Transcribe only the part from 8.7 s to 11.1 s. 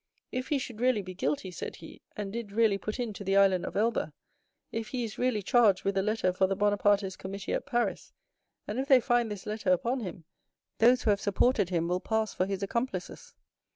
if they find this letter upon him, those